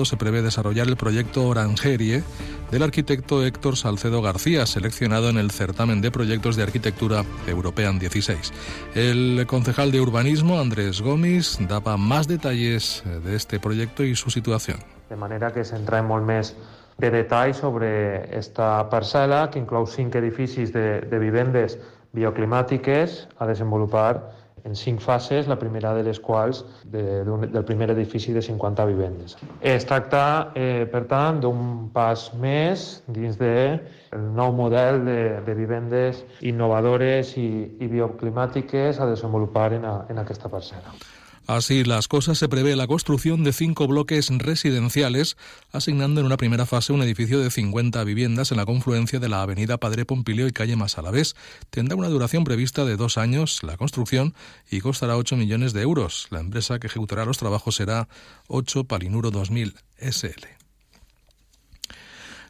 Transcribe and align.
Estado 0.00 0.04
se 0.04 0.16
prevé 0.16 0.40
desarrollar 0.40 0.88
el 0.88 0.96
proyecto 0.96 1.46
Orangerie 1.46 2.22
del 2.70 2.82
arquitecto 2.82 3.44
Héctor 3.44 3.76
Salcedo 3.76 4.22
García, 4.22 4.64
seleccionado 4.64 5.28
en 5.28 5.36
el 5.36 5.50
certamen 5.50 6.00
de 6.00 6.10
proyectos 6.10 6.56
de 6.56 6.62
arquitectura 6.62 7.24
European 7.46 7.98
16. 7.98 8.52
El 8.94 9.44
concejal 9.46 9.92
de 9.92 10.00
urbanismo, 10.00 10.58
Andrés 10.58 11.02
Gómez, 11.02 11.58
daba 11.68 11.98
más 11.98 12.28
detalles 12.28 13.02
de 13.04 13.36
este 13.36 13.60
proyecto 13.60 14.02
y 14.02 14.14
su 14.14 14.30
situación. 14.30 14.78
De 15.10 15.16
manera 15.16 15.52
que 15.52 15.66
centrem 15.68 16.06
molt 16.08 16.24
més 16.24 16.54
de 16.96 17.10
detall 17.10 17.52
sobre 17.52 17.90
esta 18.38 18.86
parcel·la, 18.88 19.50
que 19.50 19.60
inclou 19.60 19.84
cinc 19.84 20.16
edificis 20.16 20.72
de, 20.72 21.02
de 21.02 21.18
vivendes 21.20 21.76
bioclimàtiques 22.16 23.26
a 23.36 23.50
desenvolupar 23.50 24.39
en 24.64 24.76
cinc 24.76 25.00
fases, 25.00 25.48
la 25.48 25.58
primera 25.58 25.92
de 25.94 26.04
les 26.06 26.20
quals 26.20 26.64
de, 26.84 27.22
del 27.24 27.64
primer 27.64 27.90
edifici 27.90 28.32
de 28.32 28.42
50 28.42 28.86
vivendes. 28.86 29.36
Es 29.60 29.86
tracta, 29.86 30.52
eh, 30.54 30.86
per 30.90 31.04
tant, 31.10 31.40
d'un 31.42 31.88
pas 31.94 32.30
més 32.40 33.02
dins 33.06 33.38
del 33.40 33.80
de 34.10 34.20
nou 34.36 34.52
model 34.56 35.04
de, 35.06 35.20
de 35.46 35.54
vivendes 35.54 36.24
innovadores 36.40 37.36
i, 37.38 37.48
i 37.78 37.88
bioclimàtiques 37.90 39.00
a 39.00 39.08
desenvolupar 39.10 39.72
en, 39.78 39.86
a, 39.86 39.96
en 40.10 40.22
aquesta 40.22 40.50
parcel·la. 40.52 40.98
Así 41.50 41.82
las 41.82 42.06
cosas, 42.06 42.38
se 42.38 42.48
prevé 42.48 42.76
la 42.76 42.86
construcción 42.86 43.42
de 43.42 43.52
cinco 43.52 43.88
bloques 43.88 44.28
residenciales, 44.30 45.36
asignando 45.72 46.20
en 46.20 46.26
una 46.26 46.36
primera 46.36 46.64
fase 46.64 46.92
un 46.92 47.02
edificio 47.02 47.40
de 47.40 47.50
50 47.50 48.04
viviendas 48.04 48.52
en 48.52 48.56
la 48.58 48.66
confluencia 48.66 49.18
de 49.18 49.28
la 49.28 49.42
avenida 49.42 49.76
Padre 49.76 50.04
Pompilio 50.04 50.46
y 50.46 50.52
calle 50.52 50.76
Masalavés. 50.76 51.34
Tendrá 51.70 51.96
una 51.96 52.08
duración 52.08 52.44
prevista 52.44 52.84
de 52.84 52.94
dos 52.94 53.18
años 53.18 53.64
la 53.64 53.76
construcción 53.76 54.32
y 54.70 54.78
costará 54.78 55.16
8 55.16 55.36
millones 55.36 55.72
de 55.72 55.82
euros. 55.82 56.28
La 56.30 56.38
empresa 56.38 56.78
que 56.78 56.86
ejecutará 56.86 57.24
los 57.24 57.38
trabajos 57.38 57.74
será 57.74 58.06
8 58.46 58.84
Palinuro 58.84 59.32
2000 59.32 59.74
SL. 59.98 60.59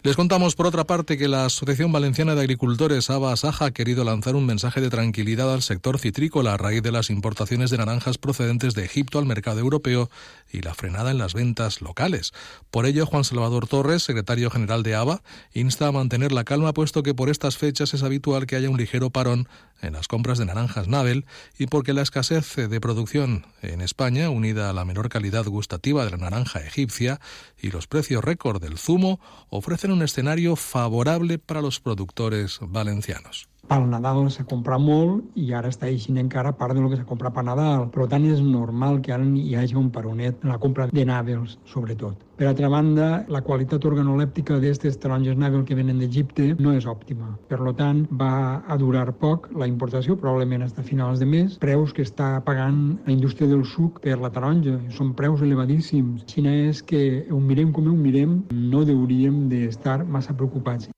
Les 0.03 0.17
contamos, 0.17 0.55
por 0.55 0.67
otra 0.67 0.85
parte, 0.85 1.19
que 1.19 1.29
la 1.29 1.45
Asociación 1.45 1.93
Valenciana 1.93 2.35
de 2.35 2.41
Agricultores, 2.41 3.11
ABA 3.11 3.37
Saja, 3.37 3.67
ha 3.67 3.71
querido 3.71 4.03
lanzar 4.03 4.35
un 4.35 4.47
mensaje 4.47 4.81
de 4.81 4.89
tranquilidad 4.89 5.53
al 5.53 5.61
sector 5.61 5.99
citrícola 5.99 6.55
a 6.55 6.57
raíz 6.57 6.83
de 6.83 6.91
las 6.91 7.11
importaciones 7.11 7.69
de 7.69 7.77
naranjas 7.77 8.17
procedentes 8.17 8.73
de 8.73 8.87
Egipto 8.87 9.19
al 9.19 9.27
mercado 9.27 9.61
europeo 9.61 10.09
y 10.51 10.63
la 10.63 10.73
frenada 10.73 11.11
en 11.11 11.19
las 11.19 11.35
ventas 11.35 11.83
locales. 11.83 12.33
Por 12.71 12.87
ello, 12.87 13.05
Juan 13.05 13.25
Salvador 13.25 13.69
Torres, 13.69 14.03
secretario 14.03 14.49
general 14.49 14.83
de 14.83 14.95
ABA, 14.95 15.23
insta 15.53 15.89
a 15.89 15.93
mantener 15.93 16.33
la 16.33 16.45
calma, 16.45 16.73
puesto 16.73 17.03
que 17.03 17.13
por 17.13 17.29
estas 17.29 17.59
fechas 17.59 17.93
es 17.93 18.03
habitual 18.03 18.47
que 18.47 18.57
haya 18.57 18.71
un 18.71 18.79
ligero 18.79 19.11
parón 19.11 19.49
en 19.83 19.95
las 19.95 20.09
compras 20.09 20.39
de 20.39 20.45
naranjas 20.45 20.89
Nabel 20.89 21.27
y 21.59 21.67
porque 21.67 21.93
la 21.93 22.03
escasez 22.03 22.57
de 22.57 22.81
producción 22.81 23.47
en 23.63 23.81
España, 23.81 24.31
unida 24.31 24.71
a 24.71 24.73
la 24.73 24.85
menor 24.85 25.09
calidad 25.09 25.45
gustativa 25.47 26.05
de 26.05 26.11
la 26.11 26.17
naranja 26.19 26.61
egipcia 26.61 27.21
y 27.61 27.71
los 27.71 27.87
precios 27.87 28.23
récord 28.23 28.63
del 28.63 28.79
zumo, 28.79 29.21
ofrecen 29.49 29.90
un 29.93 30.03
escenario 30.03 30.57
favorable 30.57 31.39
para 31.39 31.61
los 31.61 31.81
productores 31.81 32.59
valencianos. 32.61 33.49
Pel 33.69 33.85
Nadal 33.91 34.25
s'ha 34.33 34.45
comprat 34.51 34.81
molt 34.83 35.37
i 35.39 35.53
ara 35.55 35.69
està 35.71 35.89
eixint 35.91 36.19
encara 36.23 36.53
part 36.59 36.75
del 36.75 36.89
que 36.91 36.97
s'ha 36.99 37.07
comprat 37.09 37.35
per 37.37 37.45
Nadal. 37.47 37.87
Per 37.95 38.09
tant, 38.11 38.25
és 38.27 38.41
normal 38.43 39.01
que 39.05 39.13
ara 39.15 39.25
hi 39.25 39.55
hagi 39.57 39.77
un 39.79 39.91
peronet 39.95 40.43
en 40.45 40.51
la 40.55 40.59
compra 40.59 40.89
de 40.91 41.05
nàvels, 41.07 41.59
sobretot. 41.73 42.19
Per 42.41 42.49
altra 42.49 42.71
banda, 42.73 43.07
la 43.29 43.43
qualitat 43.45 43.85
organolèptica 43.85 44.57
d'aquestes 44.57 44.97
taronges 45.03 45.37
nàvel 45.37 45.67
que 45.69 45.77
venen 45.77 45.99
d'Egipte 46.01 46.55
no 46.59 46.73
és 46.73 46.87
òptima. 46.89 47.35
Per 47.51 47.61
tant, 47.77 48.07
va 48.23 48.33
a 48.67 48.79
durar 48.81 49.13
poc 49.21 49.51
la 49.55 49.69
importació, 49.69 50.17
probablement 50.17 50.65
fins 50.65 50.79
a 50.81 50.87
finals 50.87 51.21
de 51.21 51.29
mes. 51.29 51.59
Preus 51.61 51.93
que 51.93 52.03
està 52.03 52.33
pagant 52.47 52.81
la 53.07 53.13
indústria 53.13 53.49
del 53.51 53.67
suc 53.69 54.01
per 54.01 54.19
la 54.19 54.33
taronja. 54.33 54.79
Són 54.97 55.13
preus 55.15 55.45
elevadíssims. 55.45 56.25
Xina 56.33 56.55
és 56.71 56.83
que 56.83 57.27
ho 57.31 57.41
mirem 57.41 57.75
com 57.77 57.87
ho 57.87 57.97
mirem, 57.97 58.41
no 58.51 58.87
hauríem 58.89 59.45
d'estar 59.53 60.01
massa 60.05 60.35
preocupats. 60.35 60.89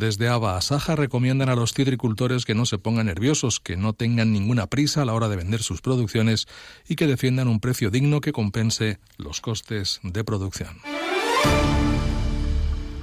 Desde 0.00 0.28
ABA 0.28 0.56
a 0.56 0.62
Saja 0.62 0.96
recomiendan 0.96 1.50
a 1.50 1.54
los 1.54 1.74
citricultores 1.74 2.46
que 2.46 2.54
no 2.54 2.64
se 2.64 2.78
pongan 2.78 3.04
nerviosos, 3.04 3.60
que 3.60 3.76
no 3.76 3.92
tengan 3.92 4.32
ninguna 4.32 4.66
prisa 4.66 5.02
a 5.02 5.04
la 5.04 5.12
hora 5.12 5.28
de 5.28 5.36
vender 5.36 5.62
sus 5.62 5.82
producciones 5.82 6.48
y 6.88 6.96
que 6.96 7.06
defiendan 7.06 7.48
un 7.48 7.60
precio 7.60 7.90
digno 7.90 8.22
que 8.22 8.32
compense 8.32 8.98
los 9.18 9.42
costes 9.42 10.00
de 10.02 10.24
producción. 10.24 10.78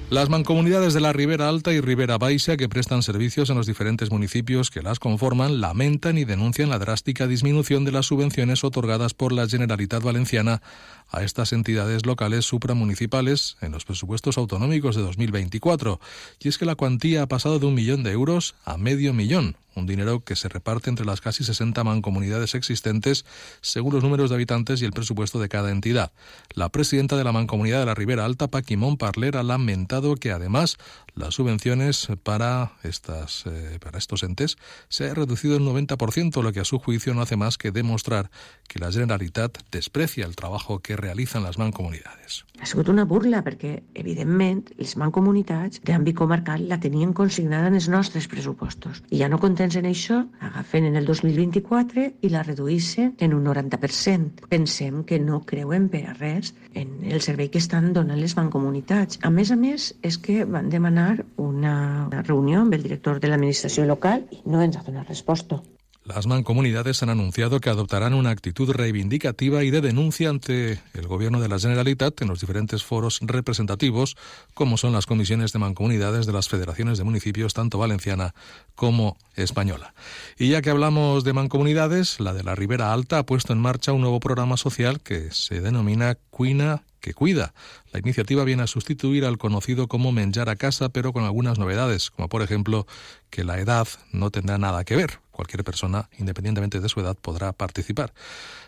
Las 0.09 0.29
mancomunidades 0.29 0.94
de 0.94 1.01
la 1.01 1.11
Ribera 1.11 1.49
Alta 1.49 1.73
y 1.73 1.81
Ribera 1.81 2.17
Baixa, 2.17 2.55
que 2.55 2.69
prestan 2.69 3.03
servicios 3.03 3.50
en 3.50 3.57
los 3.57 3.67
diferentes 3.67 4.09
municipios 4.09 4.71
que 4.71 4.81
las 4.81 5.00
conforman, 5.00 5.59
lamentan 5.59 6.17
y 6.17 6.23
denuncian 6.23 6.69
la 6.69 6.79
drástica 6.79 7.27
disminución 7.27 7.83
de 7.83 7.91
las 7.91 8.05
subvenciones 8.05 8.63
otorgadas 8.63 9.13
por 9.13 9.33
la 9.33 9.50
Generalitat 9.50 10.01
Valenciana 10.01 10.61
a 11.09 11.23
estas 11.23 11.53
entidades 11.53 12.06
locales 12.06 12.45
supramunicipales 12.45 13.57
en 13.62 13.72
los 13.72 13.85
presupuestos 13.85 14.38
autonómicos 14.38 14.95
de 14.95 15.01
2024. 15.01 16.00
Y 16.40 16.47
es 16.47 16.57
que 16.57 16.66
la 16.66 16.75
cuantía 16.75 17.23
ha 17.23 17.28
pasado 17.28 17.59
de 17.59 17.66
un 17.66 17.75
millón 17.75 18.03
de 18.03 18.12
euros 18.12 18.56
a 18.66 18.78
medio 18.78 19.13
millón, 19.13 19.57
un 19.78 19.85
dinero 19.85 20.23
que 20.23 20.35
se 20.35 20.50
reparte 20.50 20.90
entre 20.90 21.06
las 21.06 21.22
casi 21.22 21.44
60 21.44 21.84
mancomunidades 21.84 22.56
existentes 22.56 23.25
según 23.62 23.94
los 23.94 24.03
números 24.03 24.29
de 24.29 24.35
habitantes 24.35 24.81
y 24.81 24.85
el 24.85 24.91
presupuesto 24.91 25.40
de 25.40 25.50
cada 25.50 25.72
entidad. 25.72 26.12
La 26.53 26.69
presidenta 26.69 27.16
de 27.16 27.24
la 27.24 27.31
mancomunidad 27.31 27.79
de 27.79 27.85
la 27.85 27.95
Ribera 27.95 28.25
Alta, 28.25 28.47
Paquimón 28.47 28.97
Parler, 28.97 29.38
ha 29.38 29.44
lamentado 29.44 30.16
que 30.16 30.31
además 30.31 30.78
las 31.16 31.35
subvenciones 31.35 32.07
para, 32.24 32.74
estas, 32.84 33.44
eh, 33.45 33.79
para 33.79 33.97
estos 33.97 34.24
entes 34.24 34.57
se 34.89 35.09
ha 35.09 35.13
reducido 35.13 35.57
un 35.57 35.66
90%, 35.66 36.41
lo 36.41 36.51
que 36.51 36.59
a 36.59 36.66
su 36.66 36.79
juicio 36.79 37.13
no 37.13 37.22
hace 37.22 37.38
más 37.38 37.57
que 37.57 37.72
demostrar 37.72 38.29
que 38.68 38.79
la 38.79 38.91
Generalitat 38.91 39.57
desprecia 39.72 40.25
el 40.25 40.35
trabajo 40.35 40.79
que 40.79 40.96
realitzan 40.97 41.45
les 41.45 41.57
mancomunidades. 41.61 42.43
Ha 42.59 42.65
sigut 42.65 42.89
una 42.89 43.05
burla 43.05 43.43
perquè, 43.45 43.73
evidentment, 44.01 44.63
les 44.81 44.95
mancomunitats 44.97 45.81
d'àmbit 45.85 46.17
comarcal 46.17 46.65
la 46.69 46.79
tenien 46.81 47.13
consignada 47.13 47.69
en 47.69 47.77
els 47.77 47.87
nostres 47.93 48.27
pressupostos. 48.31 49.03
I 49.13 49.21
ja 49.21 49.29
no 49.29 49.39
contents 49.41 49.77
en 49.77 49.85
això, 49.89 50.23
agafen 50.49 50.89
en 50.89 50.97
el 50.97 51.05
2024 51.05 52.07
i 52.21 52.33
la 52.33 52.43
reduïssen 52.47 53.13
en 53.21 53.37
un 53.37 53.45
90%. 53.45 54.49
Pensem 54.49 55.03
que 55.05 55.21
no 55.21 55.43
creuen 55.45 55.87
per 55.93 56.03
a 56.09 56.17
res 56.17 56.53
en 56.73 56.97
el 57.05 57.21
servei 57.21 57.51
que 57.53 57.61
estan 57.61 57.93
donant 57.93 58.19
les 58.19 58.35
mancomunitats. 58.39 59.21
A 59.21 59.31
més 59.31 59.53
a 59.53 59.59
més, 59.59 59.91
és 60.01 60.17
que 60.17 60.43
van 60.45 60.73
demanar 60.73 61.23
una 61.37 62.09
reunió 62.23 62.65
amb 62.65 62.73
el 62.73 62.85
director 62.89 63.21
de 63.21 63.29
l'administració 63.29 63.85
local 63.85 64.25
i 64.31 64.41
no 64.45 64.65
ens 64.65 64.77
ha 64.77 64.85
donat 64.87 65.09
resposta. 65.13 65.61
Las 66.07 66.25
mancomunidades 66.25 67.03
han 67.03 67.09
anunciado 67.09 67.59
que 67.59 67.69
adoptarán 67.69 68.13
una 68.13 68.29
actitud 68.29 68.72
reivindicativa 68.72 69.66
y 69.66 69.72
de 69.72 69.81
denuncia 69.81 70.29
ante 70.29 70.79
el 70.94 71.06
gobierno 71.06 71.41
de 71.41 71.50
la 71.50 71.59
Generalitat 71.59 72.22
en 72.22 72.29
los 72.29 72.40
diferentes 72.40 72.81
foros 72.81 73.19
representativos, 73.22 74.16
como 74.53 74.78
son 74.78 74.94
las 74.94 75.06
comisiones 75.06 75.51
de 75.51 75.59
mancomunidades 75.59 76.25
de 76.25 76.31
las 76.31 76.47
federaciones 76.47 76.97
de 76.97 77.03
municipios 77.03 77.53
tanto 77.53 77.78
valenciana 77.78 78.34
como 78.73 79.18
española. 79.35 79.94
Y 80.40 80.47
ya 80.47 80.62
que 80.62 80.69
hablamos 80.69 81.25
de 81.25 81.34
mancomunidades, 81.34 82.22
la 82.22 82.34
de 82.34 82.44
la 82.44 82.56
Ribera 82.56 82.94
Alta 82.94 83.19
ha 83.19 83.25
puesto 83.25 83.51
en 83.51 83.59
marcha 83.59 83.91
un 83.91 84.00
nuevo 84.00 84.22
programa 84.22 84.56
social 84.56 85.01
que 85.01 85.31
se 85.31 85.59
denomina 85.59 86.18
Cuina 86.29 86.84
que 87.07 87.13
cuida. 87.13 87.53
La 87.94 88.00
iniciativa 88.00 88.44
viene 88.44 88.63
a 88.63 88.68
sustituir 88.68 89.23
al 89.23 89.38
conocido 89.38 89.88
como 89.88 90.12
Menjar 90.12 90.50
a 90.50 90.57
casa, 90.57 90.90
pero 90.90 91.13
con 91.13 91.23
algunas 91.23 91.57
novedades, 91.57 92.12
como 92.12 92.28
por 92.28 92.41
ejemplo 92.41 92.85
que 93.29 93.45
la 93.45 93.59
edad 93.59 93.88
no 94.12 94.29
tendrá 94.29 94.57
nada 94.57 94.84
que 94.84 94.97
ver. 94.97 95.22
Cualquier 95.31 95.63
persona, 95.63 96.09
independientemente 96.18 96.81
de 96.81 96.90
su 96.90 97.00
edad, 97.00 97.16
podrá 97.16 97.53
participar. 97.53 98.12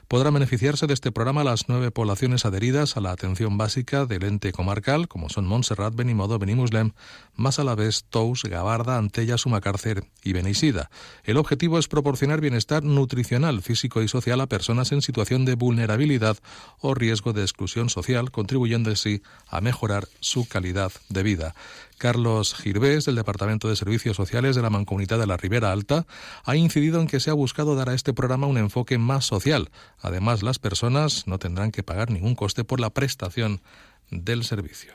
Podrán 0.09 0.34
beneficiarse 0.34 0.88
de 0.88 0.96
este 0.96 1.12
programa 1.12 1.44
las 1.44 1.70
nueve 1.70 1.92
poblaciones 1.92 2.44
adheridas 2.44 2.97
a 2.97 3.00
la 3.00 3.12
atención 3.12 3.59
básica 3.59 4.08
del 4.08 4.24
ente 4.24 4.52
comarcal, 4.52 5.08
como 5.08 5.30
son 5.30 5.46
Montserrat, 5.46 5.94
Benimodo, 5.94 6.40
Benimuslem, 6.40 6.94
más 7.36 7.59
a 7.59 7.64
la 7.64 7.75
vez 7.75 8.06
Tous, 8.09 8.42
Gabarda, 8.46 8.97
Antella, 8.97 9.38
Sumacárcer 9.38 10.06
y 10.24 10.34
Beneisida. 10.34 10.90
El 11.25 11.38
objetivo 11.38 11.78
es 11.78 11.88
proporcionar 11.88 12.42
bienestar 12.42 12.84
nutricional, 12.84 13.62
físico 13.62 14.02
y 14.02 14.08
social 14.08 14.42
a 14.42 14.47
personas 14.47 14.92
en 14.94 15.03
situación 15.03 15.46
de 15.46 15.53
vulnerabilidad 15.53 16.38
o 16.80 16.96
riesgo 16.96 17.31
de 17.31 17.44
exclusión 17.44 17.91
social, 17.91 18.31
contribuyendo 18.31 18.90
así 18.90 19.22
a 19.47 19.62
mejorar 19.62 20.08
su 20.22 20.47
calidad 20.47 20.91
de 21.09 21.22
vida. 21.22 21.53
Carlos 21.99 22.55
Girvés, 22.55 23.05
del 23.05 23.16
Departamento 23.16 23.67
de 23.67 23.75
Servicios 23.75 24.17
Sociales 24.17 24.55
de 24.55 24.63
la 24.63 24.72
Mancomunidad 24.72 25.19
de 25.19 25.28
la 25.28 25.37
Ribera 25.37 25.72
Alta, 25.72 26.07
ha 26.46 26.55
incidido 26.55 26.99
en 26.99 27.07
que 27.07 27.19
se 27.19 27.29
ha 27.29 27.34
buscado 27.34 27.75
dar 27.75 27.90
a 27.90 27.93
este 27.93 28.13
programa 28.13 28.47
un 28.47 28.57
enfoque 28.57 28.97
más 28.97 29.25
social. 29.25 29.69
Además, 29.99 30.41
las 30.41 30.57
personas 30.57 31.28
no 31.28 31.37
tendrán 31.37 31.72
que 31.72 31.84
pagar 31.84 32.09
ningún 32.09 32.35
coste 32.35 32.63
por 32.63 32.79
la 32.79 32.90
prestación 32.90 33.61
del 34.09 34.43
servicio. 34.46 34.93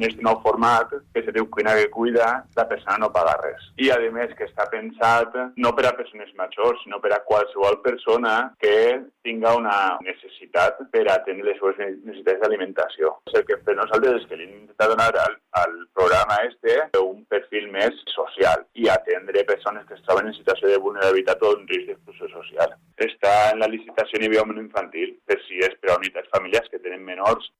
En 0.00 0.02
aquest 0.02 0.22
nou 0.24 0.38
format, 0.44 0.92
que 1.14 1.22
se 1.24 1.32
diu 1.34 1.46
Cuina 1.52 1.74
que 1.76 1.90
cuida, 1.90 2.28
la 2.56 2.66
persona 2.68 2.98
no 2.98 3.10
paga 3.14 3.36
res. 3.40 3.66
I, 3.78 3.90
a 3.94 3.98
més, 4.14 4.32
que 4.38 4.46
està 4.48 4.66
pensat 4.72 5.34
no 5.56 5.72
per 5.76 5.86
a 5.88 5.94
persones 5.98 6.30
majors, 6.38 6.82
sinó 6.84 7.00
per 7.02 7.12
a 7.14 7.22
qualsevol 7.26 7.80
persona 7.84 8.34
que 8.62 9.00
tinga 9.26 9.54
una 9.58 9.76
necessitat 10.04 10.80
per 10.92 11.04
atendre 11.12 11.50
les 11.50 11.60
seves 11.60 12.00
necessitats 12.04 12.42
d'alimentació. 12.42 13.14
El 13.34 13.46
que 13.48 13.58
per 13.64 13.76
nosaltres 13.78 14.20
és 14.22 14.28
que 14.28 14.38
li 14.38 14.48
hem 14.48 14.56
intentat 14.62 14.94
donar 14.94 15.10
al, 15.24 15.38
al 15.62 15.76
programa 15.96 16.40
este 16.48 16.78
un 17.00 17.24
perfil 17.30 17.70
més 17.72 17.96
social 18.14 18.64
i 18.74 18.88
atendre 18.88 19.46
persones 19.48 19.86
que 19.88 19.96
es 19.98 20.04
troben 20.06 20.30
en 20.30 20.36
situació 20.36 20.70
de 20.70 20.82
vulnerabilitat 20.82 21.42
o 21.46 21.54
en 21.56 21.66
risc 21.70 21.90
d'exclusió 21.90 22.30
social. 22.34 22.76
Està 23.00 23.34
en 23.54 23.62
la 23.62 23.70
licitació 23.70 24.20
a 24.20 24.24
nivell 24.26 24.60
infantil, 24.60 25.16
per 25.26 25.40
si 25.46 25.62
és 25.64 25.76
per 25.80 25.94
a 25.94 25.98
unitats 26.00 26.30
familiars 26.34 26.68
que 26.72 26.82
tenen 26.82 27.04
menors. 27.06 27.50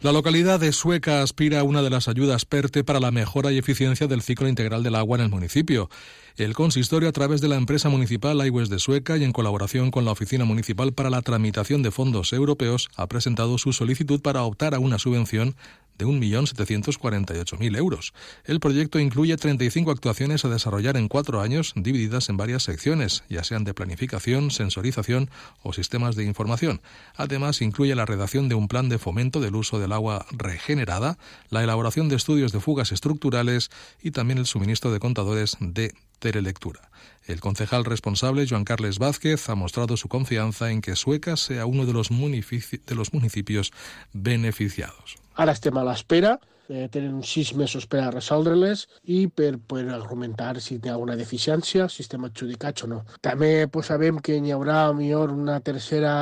La 0.00 0.12
localidad 0.12 0.60
de 0.60 0.70
Sueca 0.70 1.22
aspira 1.22 1.58
a 1.58 1.64
una 1.64 1.82
de 1.82 1.90
las 1.90 2.06
ayudas 2.06 2.44
PERTE 2.44 2.84
para 2.84 3.00
la 3.00 3.10
mejora 3.10 3.50
y 3.50 3.58
eficiencia 3.58 4.06
del 4.06 4.22
ciclo 4.22 4.46
integral 4.46 4.84
del 4.84 4.94
agua 4.94 5.18
en 5.18 5.24
el 5.24 5.28
municipio. 5.28 5.90
El 6.36 6.54
consistorio, 6.54 7.08
a 7.08 7.12
través 7.12 7.40
de 7.40 7.48
la 7.48 7.56
empresa 7.56 7.88
municipal 7.88 8.40
Aigües 8.40 8.68
de 8.68 8.78
Sueca 8.78 9.16
y 9.16 9.24
en 9.24 9.32
colaboración 9.32 9.90
con 9.90 10.04
la 10.04 10.12
Oficina 10.12 10.44
Municipal 10.44 10.92
para 10.92 11.10
la 11.10 11.22
Tramitación 11.22 11.82
de 11.82 11.90
Fondos 11.90 12.32
Europeos, 12.32 12.88
ha 12.94 13.08
presentado 13.08 13.58
su 13.58 13.72
solicitud 13.72 14.20
para 14.22 14.44
optar 14.44 14.72
a 14.76 14.78
una 14.78 15.00
subvención 15.00 15.56
de 15.98 16.06
1.748.000 16.06 17.76
euros. 17.76 18.14
El 18.44 18.60
proyecto 18.60 18.98
incluye 18.98 19.36
35 19.36 19.90
actuaciones 19.90 20.44
a 20.44 20.48
desarrollar 20.48 20.96
en 20.96 21.08
cuatro 21.08 21.40
años, 21.40 21.72
divididas 21.76 22.28
en 22.28 22.36
varias 22.36 22.62
secciones, 22.62 23.24
ya 23.28 23.44
sean 23.44 23.64
de 23.64 23.74
planificación, 23.74 24.50
sensorización 24.50 25.30
o 25.62 25.72
sistemas 25.72 26.16
de 26.16 26.24
información. 26.24 26.80
Además, 27.16 27.60
incluye 27.60 27.94
la 27.94 28.06
redacción 28.06 28.48
de 28.48 28.54
un 28.54 28.68
plan 28.68 28.88
de 28.88 28.98
fomento 28.98 29.40
del 29.40 29.56
uso 29.56 29.78
del 29.78 29.92
agua 29.92 30.24
regenerada, 30.30 31.18
la 31.50 31.62
elaboración 31.62 32.08
de 32.08 32.16
estudios 32.16 32.52
de 32.52 32.60
fugas 32.60 32.92
estructurales 32.92 33.70
y 34.02 34.12
también 34.12 34.38
el 34.38 34.46
suministro 34.46 34.92
de 34.92 35.00
contadores 35.00 35.56
de 35.60 35.92
telelectura. 36.18 36.90
El 37.28 37.40
concejal 37.40 37.84
responsable, 37.84 38.46
Joan 38.48 38.64
Carles 38.64 38.98
Vázquez, 38.98 39.50
ha 39.50 39.54
mostrado 39.54 39.98
su 39.98 40.08
confianza 40.08 40.70
en 40.70 40.80
que 40.80 40.96
Sueca 40.96 41.36
sea 41.36 41.66
uno 41.66 41.84
de 41.84 41.92
los, 41.92 42.10
municipios 42.10 43.72
beneficiados. 44.14 45.16
Ara 45.36 45.52
estem 45.52 45.76
a 45.76 45.84
l'espera, 45.86 46.38
eh, 46.68 46.88
tenen 46.92 47.22
sis 47.24 47.54
mesos 47.56 47.88
per 47.90 48.04
a 48.04 48.12
resoldre-les 48.14 48.86
i 49.04 49.26
per, 49.28 49.56
per 49.58 49.84
argumentar 49.94 50.54
si 50.60 50.78
hi 50.78 50.92
ha 50.92 50.96
una 51.00 51.16
deficiència, 51.16 51.88
si 51.88 52.04
estem 52.04 52.24
adjudicats 52.28 52.84
o 52.86 52.92
no. 52.94 53.02
També 53.24 53.68
pues, 53.72 53.90
sabem 53.92 54.22
que 54.24 54.38
hi 54.38 54.54
haurà 54.54 54.88
millor 54.94 55.34
una 55.34 55.60
tercera 55.60 56.14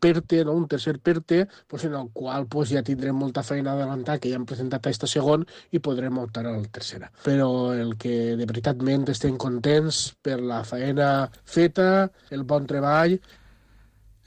PERTE, 0.00 0.44
no? 0.44 0.52
un 0.52 0.66
tercer 0.66 0.98
PERTE, 0.98 1.46
pues, 1.68 1.84
en 1.84 1.94
el 1.94 2.08
qual 2.12 2.46
pues, 2.48 2.70
ja 2.72 2.82
tindrem 2.82 3.14
molta 3.20 3.44
feina 3.44 3.74
adelantar, 3.76 4.18
que 4.18 4.32
ja 4.32 4.38
hem 4.40 4.46
presentat 4.48 4.80
aquesta 4.80 5.06
segon 5.10 5.44
i 5.76 5.82
podrem 5.84 6.16
optar 6.18 6.46
a 6.46 6.54
la 6.56 6.70
tercera. 6.72 7.10
Però 7.26 7.50
el 7.76 7.94
que 8.00 8.34
de 8.40 8.48
veritatment 8.48 9.04
estem 9.12 9.36
contents 9.36 10.00
per 10.24 10.40
la 10.40 10.62
feina 10.64 11.10
feta, 11.44 12.08
el 12.32 12.48
bon 12.48 12.66
treball 12.70 13.20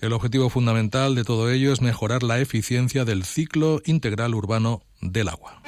el 0.03 0.11
objetivo 0.11 0.49
fundamental 0.49 1.15
de 1.15 1.23
todo 1.23 1.49
ello 1.49 1.71
es 1.71 1.81
mejorar 1.81 2.23
la 2.23 2.39
eficiencia 2.39 3.05
del 3.05 3.23
ciclo 3.23 3.81
integral 3.85 4.35
urbano 4.35 4.81
del 4.99 5.29
agua. 5.29 5.61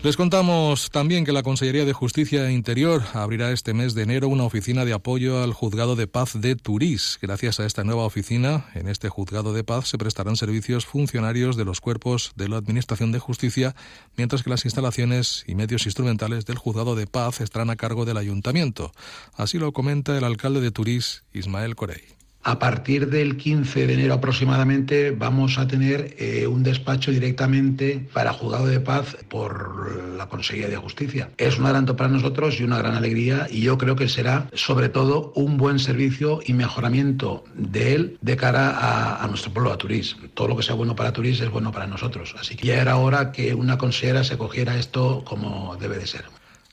Les 0.00 0.16
contamos 0.16 0.90
también 0.92 1.24
que 1.24 1.32
la 1.32 1.42
Consellería 1.42 1.84
de 1.84 1.92
Justicia 1.92 2.48
e 2.48 2.52
Interior 2.52 3.02
abrirá 3.14 3.50
este 3.50 3.74
mes 3.74 3.94
de 3.94 4.04
enero 4.04 4.28
una 4.28 4.44
oficina 4.44 4.84
de 4.84 4.92
apoyo 4.92 5.42
al 5.42 5.52
Juzgado 5.52 5.96
de 5.96 6.06
Paz 6.06 6.40
de 6.40 6.54
Turís. 6.54 7.18
Gracias 7.20 7.58
a 7.58 7.66
esta 7.66 7.82
nueva 7.82 8.04
oficina, 8.04 8.66
en 8.74 8.86
este 8.86 9.08
Juzgado 9.08 9.52
de 9.52 9.64
Paz 9.64 9.88
se 9.88 9.98
prestarán 9.98 10.36
servicios 10.36 10.86
funcionarios 10.86 11.56
de 11.56 11.64
los 11.64 11.80
cuerpos 11.80 12.30
de 12.36 12.48
la 12.48 12.58
Administración 12.58 13.10
de 13.10 13.18
Justicia, 13.18 13.74
mientras 14.16 14.44
que 14.44 14.50
las 14.50 14.64
instalaciones 14.64 15.42
y 15.48 15.56
medios 15.56 15.84
instrumentales 15.84 16.46
del 16.46 16.58
Juzgado 16.58 16.94
de 16.94 17.08
Paz 17.08 17.40
estarán 17.40 17.70
a 17.70 17.76
cargo 17.76 18.04
del 18.04 18.18
Ayuntamiento. 18.18 18.92
Así 19.34 19.58
lo 19.58 19.72
comenta 19.72 20.16
el 20.16 20.22
alcalde 20.22 20.60
de 20.60 20.70
Turís, 20.70 21.24
Ismael 21.32 21.74
Corey. 21.74 22.17
A 22.48 22.58
partir 22.58 23.10
del 23.10 23.36
15 23.36 23.86
de 23.86 23.92
enero 23.92 24.14
aproximadamente 24.14 25.10
vamos 25.10 25.58
a 25.58 25.68
tener 25.68 26.16
eh, 26.16 26.46
un 26.46 26.62
despacho 26.62 27.10
directamente 27.10 28.08
para 28.14 28.32
juzgado 28.32 28.66
de 28.66 28.80
paz 28.80 29.18
por 29.28 30.16
la 30.16 30.30
Consejería 30.30 30.68
de 30.68 30.78
Justicia. 30.78 31.28
Es 31.36 31.58
un 31.58 31.66
adelanto 31.66 31.94
para 31.94 32.08
nosotros 32.08 32.58
y 32.58 32.64
una 32.64 32.78
gran 32.78 32.94
alegría 32.94 33.48
y 33.50 33.60
yo 33.60 33.76
creo 33.76 33.96
que 33.96 34.08
será 34.08 34.48
sobre 34.54 34.88
todo 34.88 35.30
un 35.34 35.58
buen 35.58 35.78
servicio 35.78 36.40
y 36.42 36.54
mejoramiento 36.54 37.44
de 37.54 37.94
él 37.94 38.18
de 38.22 38.36
cara 38.38 39.22
a, 39.22 39.26
nuestro 39.26 39.52
pueblo, 39.52 39.70
a 39.70 39.76
Turís. 39.76 40.16
Todo 40.32 40.48
lo 40.48 40.56
que 40.56 40.62
sea 40.62 40.74
bueno 40.74 40.96
para 40.96 41.12
Turís 41.12 41.42
es 41.42 41.50
bueno 41.50 41.70
para 41.70 41.86
nosotros. 41.86 42.34
Así 42.40 42.56
que 42.56 42.68
ya 42.68 42.80
era 42.80 42.96
hora 42.96 43.30
que 43.30 43.54
una 43.54 43.76
consejera 43.76 44.24
se 44.24 44.38
cogiera 44.38 44.78
esto 44.78 45.22
como 45.26 45.76
debe 45.76 45.98
de 45.98 46.06
ser. 46.06 46.24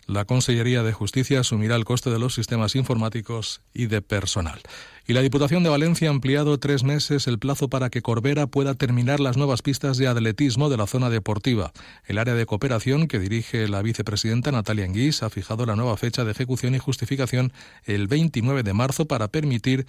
La 0.07 0.25
Consellería 0.25 0.83
de 0.83 0.93
Justicia 0.93 1.39
asumirá 1.39 1.75
el 1.75 1.83
coste 1.83 2.11
de 2.11 2.19
los 2.19 2.35
sistemas 2.35 2.75
informáticos 2.75 3.61
y 3.73 3.87
de 3.87 4.03
personal. 4.03 4.61
Y 5.07 5.13
la 5.13 5.21
Diputación 5.21 5.61
de 5.61 5.69
Valencia 5.69 6.07
ha 6.07 6.11
ampliado 6.11 6.57
tres 6.57 6.83
meses 6.83 7.27
el 7.27 7.37
plazo 7.37 7.69
para 7.69 7.91
que 7.91 8.01
Corbera 8.01 8.47
pueda 8.47 8.73
terminar 8.73 9.19
las 9.19 9.37
nuevas 9.37 9.61
pistas 9.61 9.97
de 9.97 10.07
atletismo 10.07 10.67
de 10.67 10.77
la 10.77 10.87
zona 10.87 11.11
deportiva. 11.11 11.73
El 12.05 12.17
área 12.17 12.33
de 12.33 12.47
cooperación 12.47 13.07
que 13.07 13.19
dirige 13.19 13.67
la 13.67 13.83
vicepresidenta 13.83 14.51
Natalia 14.51 14.85
Enguís 14.85 15.21
ha 15.21 15.29
fijado 15.29 15.67
la 15.67 15.75
nueva 15.75 15.95
fecha 15.95 16.23
de 16.23 16.31
ejecución 16.31 16.73
y 16.73 16.79
justificación 16.79 17.53
el 17.83 18.07
29 18.07 18.63
de 18.63 18.73
marzo 18.73 19.05
para 19.05 19.27
permitir 19.27 19.85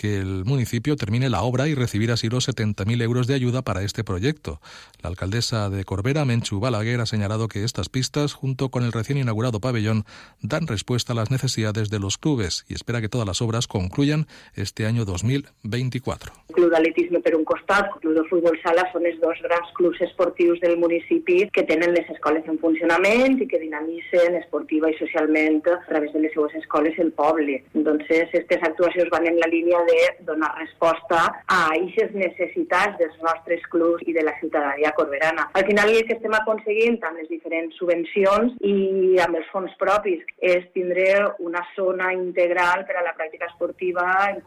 que 0.00 0.16
el 0.16 0.46
municipio 0.46 0.96
termine 0.96 1.28
la 1.28 1.42
obra 1.42 1.68
y 1.68 1.74
recibir 1.74 2.10
así 2.10 2.30
los 2.30 2.48
70.000 2.48 3.02
euros 3.02 3.26
de 3.26 3.34
ayuda 3.34 3.60
para 3.60 3.82
este 3.82 4.02
proyecto. 4.02 4.58
La 5.02 5.10
alcaldesa 5.10 5.68
de 5.68 5.84
Corbera, 5.84 6.24
Menchu 6.24 6.58
Balaguer, 6.58 7.02
ha 7.02 7.06
señalado 7.06 7.48
que 7.48 7.64
estas 7.64 7.90
pistas, 7.90 8.32
junto 8.32 8.70
con 8.70 8.82
el 8.82 8.92
recién 8.92 9.18
inaugurado 9.18 9.60
pabellón, 9.60 10.06
dan 10.40 10.66
respuesta 10.66 11.12
a 11.12 11.16
las 11.16 11.30
necesidades 11.30 11.90
de 11.90 11.98
los 11.98 12.16
clubes 12.16 12.64
y 12.66 12.72
espera 12.72 13.02
que 13.02 13.10
todas 13.10 13.26
las 13.26 13.42
obras 13.42 13.66
concluyan 13.66 14.26
este 14.60 14.86
año 14.86 15.04
2024. 15.04 16.32
El 16.50 16.54
Club 16.54 16.70
d'Atletisme 16.72 17.20
per 17.22 17.34
un 17.36 17.44
costat, 17.44 17.90
Club 18.00 18.14
de 18.18 18.24
Futbol 18.28 18.56
Sala 18.62 18.84
són 18.92 19.06
els 19.06 19.20
dos 19.22 19.38
grans 19.44 19.68
clubs 19.78 20.00
esportius 20.02 20.60
del 20.60 20.76
municipi 20.82 21.44
que 21.54 21.62
tenen 21.68 21.94
les 21.94 22.08
escoles 22.10 22.46
en 22.50 22.58
funcionament 22.58 23.38
i 23.40 23.46
que 23.50 23.60
dinamitzen 23.62 24.36
esportiva 24.40 24.90
i 24.90 24.96
socialment 24.98 25.60
a 25.70 25.78
través 25.88 26.12
de 26.12 26.24
les 26.24 26.34
seues 26.34 26.54
escoles 26.58 26.98
el 26.98 27.12
poble. 27.12 27.60
Entonces, 27.74 28.26
aquestes 28.28 28.66
actuacions 28.70 29.10
van 29.14 29.28
en 29.30 29.38
la 29.38 29.50
línia 29.52 29.78
de 29.86 30.00
donar 30.26 30.50
resposta 30.58 31.20
a 31.46 31.60
aquestes 31.70 32.14
necessitats 32.14 32.98
dels 32.98 33.16
nostres 33.22 33.62
clubs 33.70 34.02
i 34.06 34.12
de 34.16 34.24
la 34.26 34.34
ciutadania 34.40 34.92
corberana. 34.96 35.48
Al 35.54 35.66
final 35.66 35.94
el 35.94 36.06
que 36.08 36.18
estem 36.18 36.34
aconseguint 36.34 36.98
amb 37.06 37.22
les 37.22 37.30
diferents 37.30 37.76
subvencions 37.78 38.58
i 38.66 39.18
amb 39.22 39.38
els 39.38 39.48
fons 39.54 39.72
propis 39.80 40.22
és 40.42 40.66
tindre 40.74 41.06
una 41.38 41.62
zona 41.76 42.12
integral 42.16 42.84
per 42.88 42.98
a 42.98 43.06
la 43.06 43.14
pràctica 43.16 43.48
esportiva 43.50 44.06
en 44.28 44.40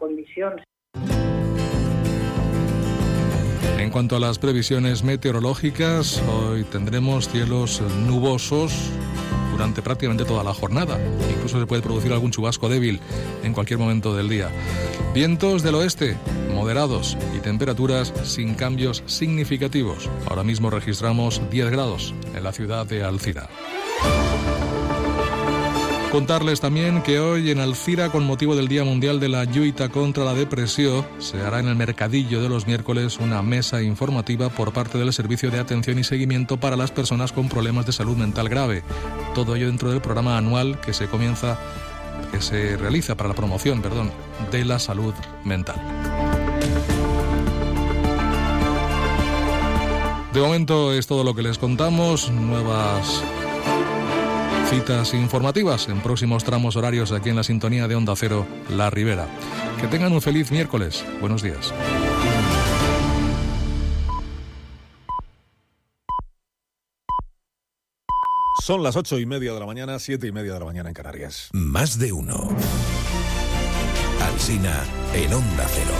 En 3.78 3.90
cuanto 3.90 4.16
a 4.16 4.20
las 4.20 4.38
previsiones 4.38 5.04
meteorológicas, 5.04 6.22
hoy 6.28 6.64
tendremos 6.64 7.28
cielos 7.28 7.82
nubosos 8.06 8.90
durante 9.52 9.82
prácticamente 9.82 10.24
toda 10.24 10.42
la 10.42 10.54
jornada. 10.54 10.98
Incluso 11.30 11.60
se 11.60 11.66
puede 11.66 11.82
producir 11.82 12.12
algún 12.12 12.30
chubasco 12.30 12.68
débil 12.68 13.00
en 13.42 13.52
cualquier 13.52 13.78
momento 13.78 14.14
del 14.14 14.28
día. 14.28 14.50
Vientos 15.14 15.62
del 15.62 15.76
oeste, 15.76 16.16
moderados 16.52 17.16
y 17.36 17.40
temperaturas 17.40 18.12
sin 18.24 18.54
cambios 18.54 19.04
significativos. 19.06 20.10
Ahora 20.26 20.42
mismo 20.42 20.70
registramos 20.70 21.40
10 21.50 21.70
grados 21.70 22.14
en 22.34 22.42
la 22.42 22.52
ciudad 22.52 22.86
de 22.86 23.04
Alcira. 23.04 23.48
Contarles 26.14 26.60
también 26.60 27.02
que 27.02 27.18
hoy 27.18 27.50
en 27.50 27.58
Alcira, 27.58 28.08
con 28.12 28.24
motivo 28.24 28.54
del 28.54 28.68
Día 28.68 28.84
Mundial 28.84 29.18
de 29.18 29.28
la 29.28 29.42
Lluita 29.46 29.88
contra 29.88 30.22
la 30.22 30.32
Depresión, 30.32 31.04
se 31.18 31.40
hará 31.40 31.58
en 31.58 31.66
el 31.66 31.74
Mercadillo 31.74 32.40
de 32.40 32.48
los 32.48 32.68
miércoles 32.68 33.18
una 33.18 33.42
mesa 33.42 33.82
informativa 33.82 34.48
por 34.48 34.72
parte 34.72 34.96
del 34.96 35.12
Servicio 35.12 35.50
de 35.50 35.58
Atención 35.58 35.98
y 35.98 36.04
Seguimiento 36.04 36.56
para 36.56 36.76
las 36.76 36.92
personas 36.92 37.32
con 37.32 37.48
problemas 37.48 37.84
de 37.86 37.90
salud 37.90 38.16
mental 38.16 38.48
grave. 38.48 38.84
Todo 39.34 39.56
ello 39.56 39.66
dentro 39.66 39.90
del 39.90 40.00
programa 40.00 40.38
anual 40.38 40.80
que 40.80 40.92
se 40.92 41.08
comienza 41.08 41.58
que 42.30 42.40
se 42.40 42.76
realiza 42.76 43.16
para 43.16 43.30
la 43.30 43.34
promoción, 43.34 43.82
perdón, 43.82 44.12
de 44.52 44.64
la 44.64 44.78
salud 44.78 45.14
mental. 45.42 45.82
De 50.32 50.40
momento 50.40 50.92
es 50.92 51.08
todo 51.08 51.24
lo 51.24 51.34
que 51.34 51.42
les 51.42 51.58
contamos. 51.58 52.30
Nuevas 52.30 53.20
citas 54.68 55.14
informativas 55.14 55.88
en 55.88 56.00
próximos 56.00 56.44
tramos 56.44 56.76
horarios 56.76 57.12
aquí 57.12 57.28
en 57.28 57.36
la 57.36 57.44
sintonía 57.44 57.88
de 57.88 57.94
Onda 57.94 58.14
Cero 58.16 58.46
La 58.68 58.90
Ribera. 58.90 59.26
Que 59.80 59.86
tengan 59.86 60.12
un 60.12 60.22
feliz 60.22 60.50
miércoles. 60.50 61.04
Buenos 61.20 61.42
días. 61.42 61.72
Son 68.62 68.82
las 68.82 68.96
ocho 68.96 69.18
y 69.18 69.26
media 69.26 69.52
de 69.52 69.60
la 69.60 69.66
mañana, 69.66 69.98
siete 69.98 70.26
y 70.26 70.32
media 70.32 70.54
de 70.54 70.60
la 70.60 70.64
mañana 70.64 70.88
en 70.88 70.94
Canarias. 70.94 71.50
Más 71.52 71.98
de 71.98 72.12
uno. 72.12 72.48
Alsina 74.22 74.84
en 75.12 75.34
Onda 75.34 75.66
Cero. 75.68 75.94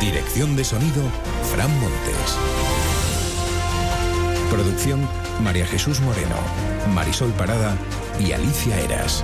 Dirección 0.00 0.54
de 0.54 0.62
sonido, 0.62 1.02
Fran 1.52 1.70
Montes. 1.80 2.77
Producción 4.50 5.06
María 5.42 5.66
Jesús 5.66 6.00
Moreno, 6.00 6.36
Marisol 6.94 7.30
Parada 7.32 7.76
y 8.18 8.32
Alicia 8.32 8.80
Eras. 8.80 9.22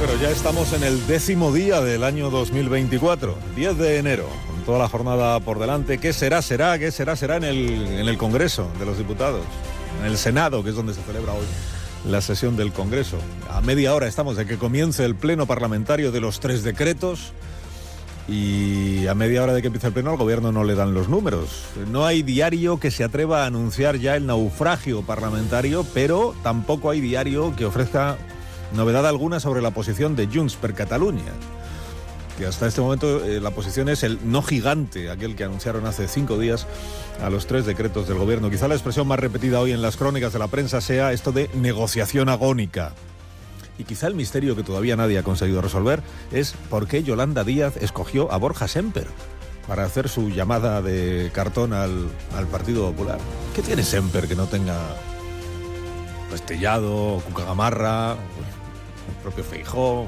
Pero 0.00 0.20
ya 0.20 0.30
estamos 0.30 0.72
en 0.72 0.82
el 0.82 1.06
décimo 1.06 1.52
día 1.52 1.80
del 1.80 2.02
año 2.02 2.28
2024, 2.30 3.36
10 3.54 3.78
de 3.78 3.98
enero, 3.98 4.26
con 4.48 4.64
toda 4.64 4.78
la 4.80 4.88
jornada 4.88 5.38
por 5.40 5.60
delante. 5.60 5.98
¿Qué 5.98 6.12
será, 6.12 6.42
será, 6.42 6.76
qué 6.78 6.90
será, 6.90 7.14
será 7.14 7.36
en 7.36 7.44
el, 7.44 7.86
en 7.86 8.08
el 8.08 8.18
Congreso 8.18 8.68
de 8.80 8.86
los 8.86 8.98
Diputados? 8.98 9.44
En 10.00 10.06
el 10.06 10.18
Senado, 10.18 10.64
que 10.64 10.70
es 10.70 10.76
donde 10.76 10.92
se 10.92 11.02
celebra 11.02 11.34
hoy 11.34 11.46
la 12.10 12.20
sesión 12.20 12.56
del 12.56 12.72
Congreso. 12.72 13.18
A 13.48 13.60
media 13.60 13.94
hora 13.94 14.08
estamos 14.08 14.36
de 14.36 14.44
que 14.46 14.58
comience 14.58 15.04
el 15.04 15.14
pleno 15.14 15.46
parlamentario 15.46 16.10
de 16.10 16.20
los 16.20 16.40
tres 16.40 16.64
decretos 16.64 17.32
y 18.28 19.06
a 19.06 19.14
media 19.14 19.44
hora 19.44 19.54
de 19.54 19.60
que 19.60 19.68
empiece 19.68 19.86
el 19.86 19.92
pleno 19.92 20.10
al 20.10 20.16
gobierno 20.16 20.50
no 20.50 20.64
le 20.64 20.74
dan 20.74 20.94
los 20.94 21.08
números. 21.08 21.64
No 21.90 22.04
hay 22.04 22.22
diario 22.22 22.80
que 22.80 22.90
se 22.90 23.04
atreva 23.04 23.44
a 23.44 23.46
anunciar 23.46 23.98
ya 23.98 24.16
el 24.16 24.26
naufragio 24.26 25.02
parlamentario, 25.02 25.86
pero 25.94 26.34
tampoco 26.42 26.90
hay 26.90 27.00
diario 27.00 27.54
que 27.54 27.66
ofrezca 27.66 28.18
novedad 28.72 29.06
alguna 29.06 29.40
sobre 29.40 29.62
la 29.62 29.70
posición 29.70 30.16
de 30.16 30.26
Junts 30.26 30.56
per 30.56 30.74
Catalunya. 30.74 31.32
Que 32.38 32.46
hasta 32.46 32.66
este 32.66 32.82
momento 32.82 33.24
eh, 33.24 33.40
la 33.40 33.50
posición 33.50 33.88
es 33.88 34.02
el 34.02 34.18
no 34.24 34.42
gigante, 34.42 35.10
aquel 35.10 35.36
que 35.36 35.44
anunciaron 35.44 35.86
hace 35.86 36.06
cinco 36.06 36.38
días 36.38 36.66
a 37.22 37.30
los 37.30 37.46
tres 37.46 37.64
decretos 37.64 38.08
del 38.08 38.18
gobierno. 38.18 38.50
Quizá 38.50 38.68
la 38.68 38.74
expresión 38.74 39.08
más 39.08 39.18
repetida 39.18 39.60
hoy 39.60 39.72
en 39.72 39.80
las 39.80 39.96
crónicas 39.96 40.34
de 40.34 40.38
la 40.38 40.48
prensa 40.48 40.80
sea 40.80 41.12
esto 41.12 41.32
de 41.32 41.48
negociación 41.54 42.28
agónica. 42.28 42.92
Y 43.78 43.84
quizá 43.84 44.06
el 44.06 44.14
misterio 44.14 44.56
que 44.56 44.62
todavía 44.62 44.96
nadie 44.96 45.18
ha 45.18 45.22
conseguido 45.22 45.62
resolver 45.62 46.02
es 46.32 46.54
por 46.70 46.86
qué 46.86 47.02
Yolanda 47.02 47.44
Díaz 47.44 47.76
escogió 47.78 48.30
a 48.32 48.36
Borja 48.36 48.68
Semper 48.68 49.06
para 49.66 49.84
hacer 49.84 50.08
su 50.08 50.28
llamada 50.30 50.80
de 50.80 51.30
cartón 51.32 51.72
al, 51.72 52.08
al 52.36 52.46
Partido 52.46 52.90
Popular. 52.90 53.18
¿Qué 53.54 53.62
tiene 53.62 53.82
Semper 53.82 54.28
que 54.28 54.36
no 54.36 54.46
tenga 54.46 54.76
Pestellado, 56.30 57.22
Cucagamarra, 57.26 58.16
el 59.08 59.22
propio 59.22 59.44
Feijó? 59.44 60.06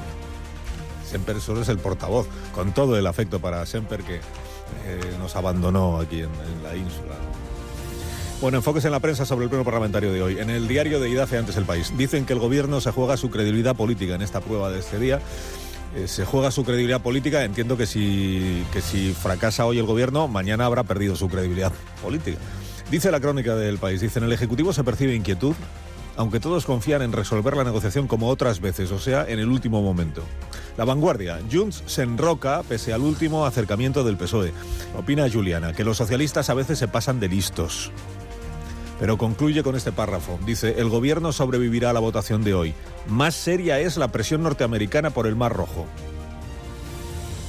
Semper 1.08 1.40
solo 1.40 1.62
es 1.62 1.68
el 1.68 1.78
portavoz, 1.78 2.26
con 2.54 2.72
todo 2.74 2.98
el 2.98 3.06
afecto 3.06 3.40
para 3.40 3.64
Semper 3.64 4.02
que 4.02 4.16
eh, 4.16 5.00
nos 5.18 5.34
abandonó 5.36 5.98
aquí 5.98 6.20
en, 6.20 6.30
la 6.62 6.76
ínsula. 6.76 7.14
Bueno, 8.40 8.58
enfoques 8.58 8.84
en 8.84 8.92
la 8.92 9.00
prensa 9.00 9.24
sobre 9.24 9.44
el 9.44 9.48
pleno 9.48 9.64
parlamentario 9.64 10.12
de 10.12 10.22
hoy. 10.22 10.38
En 10.38 10.50
el 10.50 10.68
diario 10.68 11.00
de 11.00 11.08
IDAFE 11.08 11.38
antes 11.38 11.56
el 11.56 11.64
país. 11.64 11.92
Dicen 11.96 12.24
que 12.24 12.34
el 12.34 12.38
gobierno 12.38 12.80
se 12.80 12.92
juega 12.92 13.16
su 13.16 13.30
credibilidad 13.30 13.74
política 13.74 14.14
en 14.14 14.22
esta 14.22 14.40
prueba 14.40 14.70
de 14.70 14.78
este 14.78 14.98
día. 14.98 15.20
Eh, 15.96 16.06
se 16.06 16.24
juega 16.24 16.50
su 16.50 16.64
credibilidad 16.64 17.00
política. 17.00 17.42
Entiendo 17.42 17.76
que 17.76 17.86
si, 17.86 18.64
que 18.72 18.80
si 18.80 19.12
fracasa 19.12 19.64
hoy 19.64 19.78
el 19.78 19.86
gobierno, 19.86 20.28
mañana 20.28 20.66
habrá 20.66 20.84
perdido 20.84 21.16
su 21.16 21.28
credibilidad 21.28 21.72
política. 22.02 22.38
Dice 22.90 23.10
la 23.10 23.20
crónica 23.20 23.56
del 23.56 23.78
país. 23.78 24.00
Dice, 24.00 24.18
en 24.18 24.26
el 24.26 24.32
Ejecutivo 24.32 24.72
se 24.72 24.84
percibe 24.84 25.14
inquietud, 25.14 25.54
aunque 26.18 26.40
todos 26.40 26.66
confían 26.66 27.00
en 27.02 27.12
resolver 27.12 27.56
la 27.56 27.62
negociación 27.62 28.08
como 28.08 28.28
otras 28.28 28.60
veces, 28.60 28.90
o 28.90 28.98
sea, 28.98 29.24
en 29.28 29.38
el 29.38 29.48
último 29.48 29.80
momento. 29.82 30.24
La 30.76 30.84
vanguardia. 30.84 31.38
Junts 31.50 31.84
se 31.86 32.02
enroca 32.02 32.62
pese 32.64 32.92
al 32.92 33.02
último 33.02 33.46
acercamiento 33.46 34.02
del 34.02 34.16
PSOE. 34.16 34.52
Opina 34.98 35.30
Juliana 35.30 35.72
que 35.72 35.84
los 35.84 35.96
socialistas 35.96 36.50
a 36.50 36.54
veces 36.54 36.76
se 36.80 36.88
pasan 36.88 37.20
de 37.20 37.28
listos. 37.28 37.92
Pero 38.98 39.16
concluye 39.16 39.62
con 39.62 39.76
este 39.76 39.92
párrafo. 39.92 40.40
Dice, 40.44 40.74
el 40.78 40.88
gobierno 40.88 41.30
sobrevivirá 41.30 41.90
a 41.90 41.92
la 41.92 42.00
votación 42.00 42.42
de 42.42 42.52
hoy. 42.52 42.74
Más 43.06 43.36
seria 43.36 43.78
es 43.78 43.96
la 43.96 44.08
presión 44.08 44.42
norteamericana 44.42 45.10
por 45.10 45.28
el 45.28 45.36
Mar 45.36 45.52
Rojo. 45.52 45.86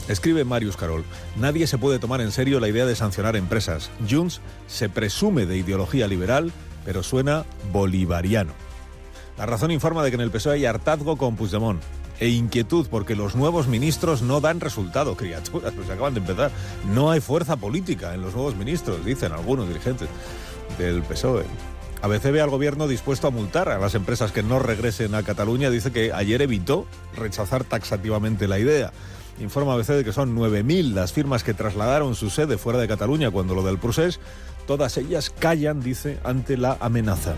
Escribe 0.08 0.44
Marius 0.44 0.78
Carol, 0.78 1.04
nadie 1.38 1.66
se 1.66 1.78
puede 1.78 2.00
tomar 2.00 2.22
en 2.22 2.32
serio 2.32 2.60
la 2.60 2.68
idea 2.68 2.86
de 2.86 2.96
sancionar 2.96 3.36
empresas. 3.36 3.90
Junts 4.08 4.42
se 4.68 4.90
presume 4.90 5.48
de 5.48 5.58
ideología 5.58 6.08
liberal, 6.08 6.52
pero 6.90 7.04
suena 7.04 7.46
bolivariano. 7.72 8.52
La 9.38 9.46
razón 9.46 9.70
informa 9.70 10.04
de 10.04 10.10
que 10.10 10.16
en 10.16 10.22
el 10.22 10.32
PSOE 10.32 10.56
hay 10.56 10.66
hartazgo 10.66 11.18
con 11.18 11.36
Puigdemont 11.36 11.80
e 12.20 12.30
inquietud 12.30 12.88
porque 12.90 13.16
los 13.16 13.36
nuevos 13.36 13.68
ministros 13.68 14.24
no 14.24 14.42
dan 14.42 14.60
resultado, 14.60 15.16
criaturas, 15.16 15.72
pues 15.76 15.88
acaban 15.88 16.16
de 16.16 16.22
empezar. 16.22 16.50
No 16.92 17.12
hay 17.12 17.20
fuerza 17.20 17.58
política 17.58 18.16
en 18.16 18.24
los 18.24 18.34
nuevos 18.34 18.56
ministros, 18.56 19.06
dicen 19.06 19.34
algunos 19.34 19.68
dirigentes 19.68 20.10
del 20.80 21.04
PSOE. 21.04 21.46
ABC 22.02 22.32
ve 22.32 22.42
al 22.42 22.50
gobierno 22.50 22.88
dispuesto 22.88 23.28
a 23.28 23.30
multar 23.30 23.70
a 23.70 23.78
las 23.78 23.94
empresas 23.94 24.32
que 24.32 24.42
no 24.42 24.58
regresen 24.58 25.14
a 25.14 25.22
Cataluña. 25.22 25.70
Dice 25.70 25.92
que 25.92 26.12
ayer 26.12 26.42
evitó 26.42 26.88
rechazar 27.16 27.66
taxativamente 27.66 28.48
la 28.48 28.58
idea. 28.58 28.92
Informa 29.40 29.76
ABC 29.76 29.90
de 29.90 30.04
que 30.04 30.12
son 30.12 30.36
9.000 30.36 30.94
las 30.94 31.14
firmas 31.14 31.44
que 31.44 31.54
trasladaron 31.54 32.16
su 32.16 32.32
sede 32.32 32.58
fuera 32.58 32.80
de 32.80 32.88
Cataluña 32.88 33.30
cuando 33.30 33.54
lo 33.54 33.62
del 33.62 33.78
procés. 33.78 34.20
Todas 34.70 34.98
ellas 34.98 35.32
callan, 35.32 35.82
dice, 35.82 36.20
ante 36.24 36.56
la 36.56 36.78
amenaza. 36.80 37.34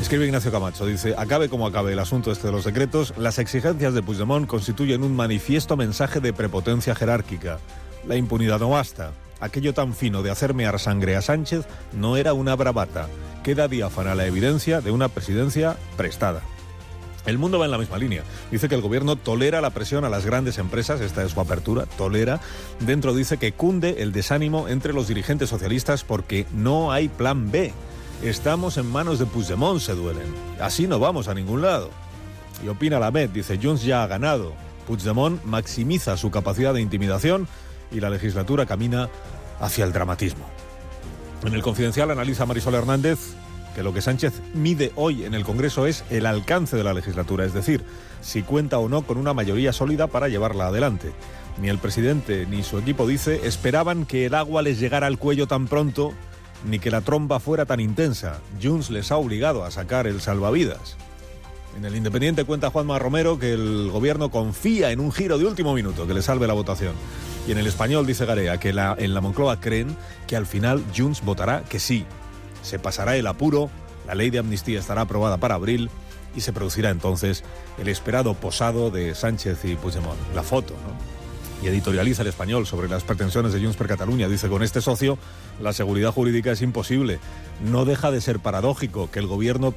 Escribe 0.00 0.24
Ignacio 0.24 0.52
Camacho, 0.52 0.86
dice, 0.86 1.16
acabe 1.18 1.48
como 1.48 1.66
acabe 1.66 1.94
el 1.94 1.98
asunto 1.98 2.30
este 2.30 2.46
de 2.46 2.52
los 2.52 2.64
decretos, 2.64 3.12
las 3.18 3.40
exigencias 3.40 3.92
de 3.92 4.00
Puigdemont 4.00 4.46
constituyen 4.46 5.02
un 5.02 5.16
manifiesto 5.16 5.76
mensaje 5.76 6.20
de 6.20 6.32
prepotencia 6.32 6.94
jerárquica. 6.94 7.58
La 8.06 8.14
impunidad 8.14 8.60
no 8.60 8.70
basta. 8.70 9.10
Aquello 9.40 9.74
tan 9.74 9.92
fino 9.92 10.22
de 10.22 10.30
hacer 10.30 10.54
mear 10.54 10.78
sangre 10.78 11.16
a 11.16 11.22
Sánchez 11.22 11.66
no 11.92 12.16
era 12.16 12.34
una 12.34 12.54
bravata. 12.54 13.08
Queda 13.42 13.66
diáfana 13.66 14.14
la 14.14 14.26
evidencia 14.26 14.80
de 14.80 14.92
una 14.92 15.08
presidencia 15.08 15.76
prestada. 15.96 16.42
El 17.26 17.38
mundo 17.38 17.58
va 17.58 17.66
en 17.66 17.70
la 17.70 17.78
misma 17.78 17.98
línea. 17.98 18.22
Dice 18.50 18.68
que 18.68 18.74
el 18.74 18.80
gobierno 18.80 19.16
tolera 19.16 19.60
la 19.60 19.70
presión 19.70 20.04
a 20.04 20.08
las 20.08 20.24
grandes 20.24 20.58
empresas, 20.58 21.00
esta 21.00 21.22
es 21.22 21.32
su 21.32 21.40
apertura, 21.40 21.86
tolera. 21.86 22.40
Dentro 22.80 23.14
dice 23.14 23.36
que 23.36 23.52
cunde 23.52 24.02
el 24.02 24.12
desánimo 24.12 24.68
entre 24.68 24.92
los 24.92 25.08
dirigentes 25.08 25.50
socialistas 25.50 26.02
porque 26.04 26.46
no 26.52 26.92
hay 26.92 27.08
plan 27.08 27.50
B. 27.50 27.72
Estamos 28.22 28.76
en 28.76 28.90
manos 28.90 29.18
de 29.18 29.26
Puigdemont, 29.26 29.80
se 29.80 29.94
duelen. 29.94 30.34
Así 30.60 30.86
no 30.86 30.98
vamos 30.98 31.28
a 31.28 31.34
ningún 31.34 31.62
lado. 31.62 31.90
Y 32.64 32.68
opina 32.68 32.98
la 32.98 33.10
MED, 33.10 33.30
dice 33.30 33.58
Junts 33.62 33.82
ya 33.82 34.02
ha 34.02 34.06
ganado. 34.06 34.52
Puigdemont 34.86 35.42
maximiza 35.44 36.16
su 36.16 36.30
capacidad 36.30 36.74
de 36.74 36.80
intimidación 36.80 37.48
y 37.92 38.00
la 38.00 38.10
legislatura 38.10 38.66
camina 38.66 39.08
hacia 39.60 39.84
el 39.84 39.92
dramatismo. 39.92 40.44
En 41.44 41.54
el 41.54 41.62
confidencial 41.62 42.10
analiza 42.10 42.44
Marisol 42.44 42.74
Hernández 42.74 43.18
que 43.74 43.82
lo 43.82 43.92
que 43.92 44.02
Sánchez 44.02 44.40
mide 44.54 44.92
hoy 44.96 45.24
en 45.24 45.34
el 45.34 45.44
Congreso 45.44 45.86
es 45.86 46.04
el 46.10 46.26
alcance 46.26 46.76
de 46.76 46.84
la 46.84 46.94
legislatura, 46.94 47.44
es 47.44 47.54
decir, 47.54 47.82
si 48.20 48.42
cuenta 48.42 48.78
o 48.78 48.88
no 48.88 49.02
con 49.02 49.16
una 49.16 49.34
mayoría 49.34 49.72
sólida 49.72 50.06
para 50.06 50.28
llevarla 50.28 50.66
adelante. 50.66 51.12
Ni 51.60 51.68
el 51.68 51.78
presidente 51.78 52.46
ni 52.46 52.62
su 52.62 52.78
equipo, 52.78 53.06
dice, 53.06 53.40
esperaban 53.44 54.06
que 54.06 54.26
el 54.26 54.34
agua 54.34 54.62
les 54.62 54.80
llegara 54.80 55.06
al 55.06 55.18
cuello 55.18 55.46
tan 55.46 55.66
pronto, 55.66 56.12
ni 56.64 56.78
que 56.78 56.90
la 56.90 57.00
tromba 57.00 57.40
fuera 57.40 57.66
tan 57.66 57.80
intensa. 57.80 58.40
Junts 58.62 58.90
les 58.90 59.10
ha 59.10 59.16
obligado 59.16 59.64
a 59.64 59.70
sacar 59.70 60.06
el 60.06 60.20
salvavidas. 60.20 60.96
En 61.76 61.84
el 61.84 61.94
Independiente 61.94 62.44
cuenta 62.44 62.70
Juanma 62.70 62.98
Romero 62.98 63.38
que 63.38 63.52
el 63.52 63.90
gobierno 63.90 64.30
confía 64.30 64.90
en 64.90 65.00
un 65.00 65.12
giro 65.12 65.38
de 65.38 65.46
último 65.46 65.72
minuto 65.72 66.06
que 66.06 66.14
le 66.14 66.22
salve 66.22 66.46
la 66.46 66.54
votación. 66.54 66.94
Y 67.46 67.52
en 67.52 67.58
el 67.58 67.66
español 67.66 68.06
dice 68.06 68.26
Garea 68.26 68.58
que 68.58 68.72
la, 68.72 68.94
en 68.98 69.14
la 69.14 69.20
Moncloa 69.20 69.60
creen 69.60 69.96
que 70.26 70.36
al 70.36 70.46
final 70.46 70.84
Junts 70.96 71.22
votará 71.24 71.62
que 71.62 71.78
sí. 71.78 72.04
Se 72.62 72.78
pasará 72.78 73.16
el 73.16 73.26
apuro, 73.26 73.70
la 74.06 74.14
ley 74.14 74.30
de 74.30 74.38
amnistía 74.38 74.78
estará 74.78 75.02
aprobada 75.02 75.38
para 75.38 75.54
abril 75.54 75.90
y 76.34 76.40
se 76.40 76.52
producirá 76.52 76.90
entonces 76.90 77.44
el 77.78 77.88
esperado 77.88 78.34
posado 78.34 78.90
de 78.90 79.14
Sánchez 79.14 79.64
y 79.64 79.76
Puigdemont. 79.76 80.18
La 80.34 80.42
foto, 80.42 80.74
¿no? 80.74 81.20
Y 81.62 81.68
editorializa 81.68 82.22
el 82.22 82.28
español 82.28 82.66
sobre 82.66 82.88
las 82.88 83.04
pretensiones 83.04 83.52
de 83.52 83.60
Junts 83.60 83.76
per 83.76 83.86
Catalunya. 83.86 84.28
Dice, 84.28 84.48
con 84.48 84.62
este 84.62 84.80
socio, 84.80 85.18
la 85.60 85.74
seguridad 85.74 86.12
jurídica 86.12 86.52
es 86.52 86.62
imposible. 86.62 87.18
No 87.62 87.84
deja 87.84 88.10
de 88.10 88.22
ser 88.22 88.40
paradójico 88.40 89.10
que 89.10 89.18
el 89.18 89.26
gobierno 89.26 89.72